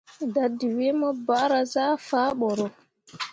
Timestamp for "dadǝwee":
0.33-0.93